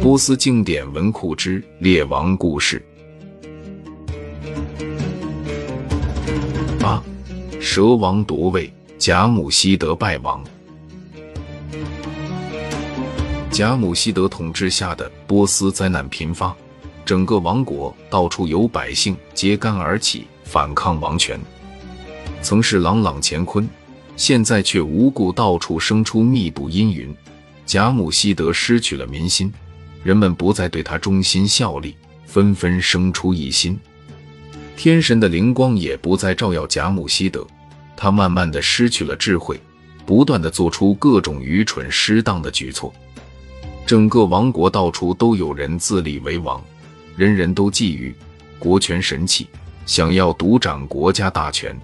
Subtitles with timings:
[0.00, 2.84] 波斯经典文库之列王故事
[6.80, 7.02] 八：
[7.60, 10.42] 蛇王夺位，贾姆希德败亡。
[13.50, 16.56] 贾姆希德统治下的波斯灾难频发，
[17.04, 21.38] 整个王国到处有百姓揭竿而起，反抗王权。
[22.42, 23.68] 曾是朗朗乾坤，
[24.20, 27.16] 现在却无故到处生出密布阴云。
[27.64, 29.50] 贾姆希德失去了民心。
[30.04, 31.96] 人们不再对他忠心效力，
[32.26, 33.80] 纷纷生出异心。
[34.76, 37.46] 天神的灵光也不再照耀贾姆希德，
[37.96, 39.58] 他慢慢的失去了智慧，
[40.04, 42.92] 不断的做出各种愚蠢失当的举措。
[43.86, 46.62] 整个王国到处都有人自立为王，
[47.16, 48.12] 人人都觊觎
[48.58, 49.46] 国权神器，
[49.86, 51.74] 想要独掌国家大权。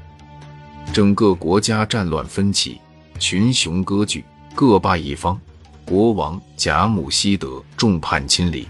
[0.92, 2.80] 整个国家战乱纷起，
[3.18, 5.38] 群雄割据，各霸一方。
[5.84, 8.66] 国王贾姆希德众叛亲离，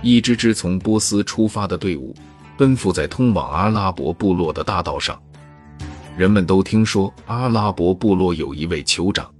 [0.00, 2.14] 一支支从波斯出发的队伍
[2.56, 5.20] 奔赴在通往阿拉伯部落的大道上。
[6.16, 9.30] 人们都听说阿拉伯部落有一位酋长，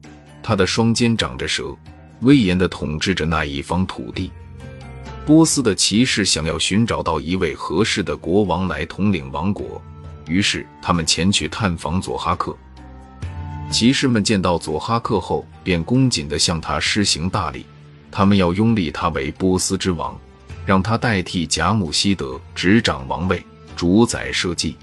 [0.43, 1.75] 他的双肩长着蛇，
[2.21, 4.31] 威严地统治着那一方土地。
[5.25, 9.81] 波斯的骑士想要寻找到一位合适的国王来统领王国，
[10.27, 12.57] 于是他们前去探访佐哈克。
[13.71, 17.67] 骑士们见到佐哈克后，便恭谨地向他施行大礼。
[18.11, 20.17] 他们要拥立他为波斯之王，
[20.65, 24.77] 让他代替贾姆希德执掌王位，主宰社稷。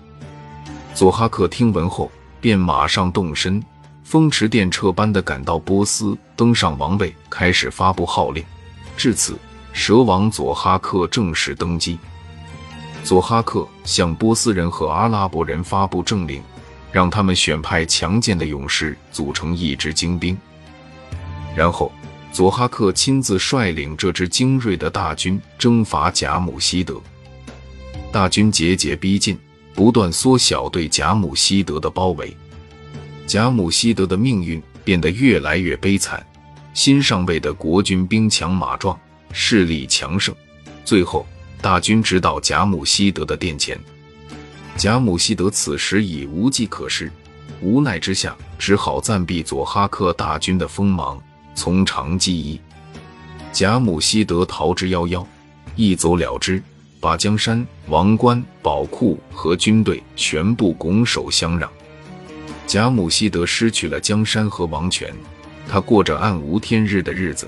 [0.94, 3.64] 佐哈克听闻后，便马上动身，
[4.04, 8.44] 风驰电掣般地赶到波斯，登上王位，开始发布号令。
[8.98, 9.38] 至此，
[9.72, 11.98] 蛇王佐哈克正式登基。
[13.04, 16.42] 佐哈克向波斯人和阿拉伯人发布政令。
[16.92, 20.38] 让他们选派强健的勇士组成一支精兵，
[21.56, 21.90] 然后
[22.34, 27.00] 佐哈克亲自率领这支精锐的大军征伐贾姆希德。
[28.12, 29.40] 大军节节逼近，
[29.74, 32.36] 不断缩小对贾姆希德的包围。
[33.26, 36.22] 贾姆希德的命运变得越来越悲惨。
[36.74, 39.00] 新上位的国君兵强马壮，
[39.32, 40.36] 势力强盛，
[40.84, 41.26] 最后
[41.62, 43.80] 大军直到贾姆希德的殿前。
[44.78, 47.12] 贾姆希德此时已无计可施，
[47.62, 51.22] 无奈之下，只好暂避佐哈克大军的锋芒，
[51.54, 52.60] 从长计议。
[53.52, 55.24] 贾姆希德逃之夭夭，
[55.76, 56.64] 一走了之，
[57.00, 61.70] 把江山、王冠、宝库和军队全部拱手相让。
[62.66, 65.14] 贾姆希德失去了江山和王权，
[65.68, 67.48] 他过着暗无天日的日子。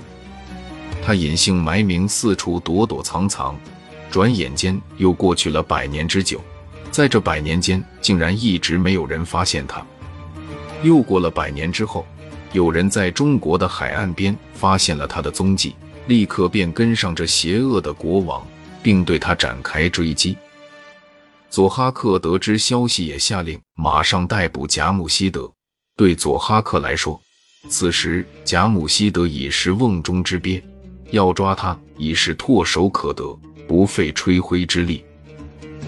[1.02, 3.58] 他隐姓埋名，四处躲躲藏藏，
[4.14, 6.40] 转眼间又过去了百年之久。
[6.92, 9.84] 在这百年间，竟然一直没有人发现他。
[10.84, 12.06] 又过了百年之后，
[12.52, 15.74] 有人在中国的海岸边发现了他的踪迹，
[16.06, 18.46] 立刻便跟上这邪恶的国王，
[18.84, 20.36] 并对他展开追击。
[21.50, 25.50] 佐哈克得知消息，也下令马上逮捕贾姆希德。
[25.96, 27.20] 对佐哈克来说，
[27.68, 30.62] 此时贾姆希德已是瓮中之鳖，
[31.10, 33.36] 要抓他已是唾手可得，
[33.66, 35.04] 不费吹灰之力。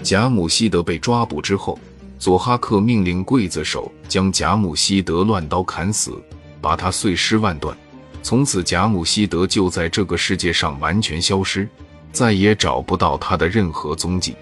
[0.03, 1.77] 贾姆希德被抓捕之后，
[2.17, 6.21] 佐哈克命令刽子手将贾姆希德乱刀砍死，
[6.61, 7.75] 把他碎尸万段。
[8.23, 11.67] 从此，贾姆希德就在这个世界上完全消失，
[12.11, 14.35] 再也找不到他的任何踪迹。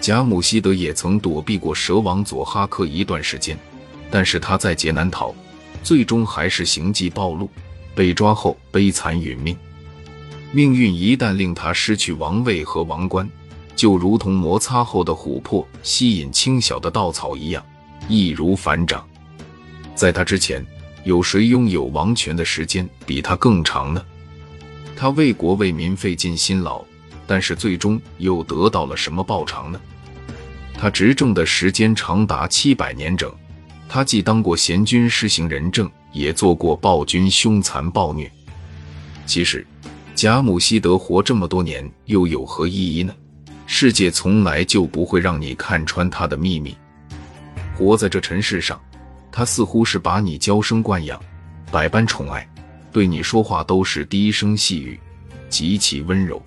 [0.00, 3.58] 贾姆希德也曾躲避过蛇王佐哈克一段时间，
[4.10, 5.34] 但是他在劫难逃，
[5.82, 7.48] 最终还是行迹暴露，
[7.94, 9.56] 被抓后悲惨殒命。
[10.52, 13.28] 命运一旦令他失去王位和王冠。
[13.74, 17.62] 就如同摩擦后的琥珀吸引轻小的稻草一样，
[18.08, 19.06] 易如反掌。
[19.94, 20.64] 在他之前，
[21.04, 24.02] 有谁拥有王权的时间比他更长呢？
[24.96, 26.82] 他为国为民费尽辛劳，
[27.26, 29.78] 但是最终又得到了什么报偿呢？
[30.78, 33.30] 他执政的时间长达七百年整，
[33.90, 38.32] 他既当过贤君施行仁政，也做过暴君凶残暴虐。
[39.26, 39.66] 其实，
[40.16, 43.14] 贾姆希德活这么多年又有何意义呢？
[43.66, 46.74] 世界从来就不会让你看穿他的秘密。
[47.76, 48.80] 活在这尘世上，
[49.30, 51.20] 他似乎是把你娇生惯养，
[51.70, 52.48] 百般宠爱，
[52.90, 54.98] 对你说话都是低声细语，
[55.50, 56.40] 极其温柔。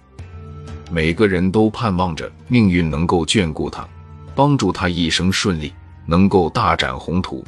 [0.90, 3.88] 每个人都盼望着命运能够眷顾他，
[4.34, 5.72] 帮助他一生顺利，
[6.08, 7.46] 能够大展宏图。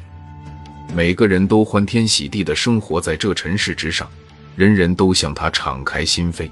[0.93, 4.07] 每个人都欢天喜地的生活在这尘世之上，
[4.55, 6.49] 人人都向他敞开心扉。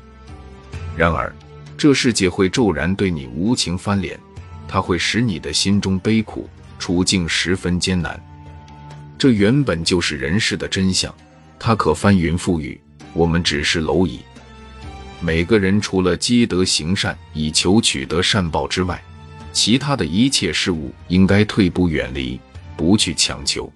[0.96, 1.34] 然而，
[1.78, 4.20] 这世界会骤然对你无情翻脸，
[4.68, 8.22] 它会使你的心中悲苦，处境十分艰难。
[9.18, 11.14] 这原本就是人世的真相，
[11.58, 12.80] 他可翻云覆雨，
[13.14, 14.20] 我们只是蝼蚁。
[15.22, 19.02] 每个人除了积德行善以求取得善报之外，
[19.52, 22.40] 其他的一切事物应该退步远离，
[22.78, 23.72] 不去强求。